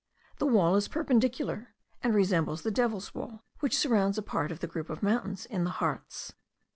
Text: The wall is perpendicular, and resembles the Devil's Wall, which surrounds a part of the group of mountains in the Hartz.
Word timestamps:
The 0.39 0.47
wall 0.47 0.75
is 0.77 0.87
perpendicular, 0.87 1.75
and 2.01 2.15
resembles 2.15 2.63
the 2.63 2.71
Devil's 2.71 3.13
Wall, 3.13 3.43
which 3.59 3.77
surrounds 3.77 4.17
a 4.17 4.23
part 4.23 4.51
of 4.51 4.59
the 4.59 4.65
group 4.65 4.89
of 4.89 5.03
mountains 5.03 5.45
in 5.45 5.63
the 5.63 5.69
Hartz. 5.77 6.33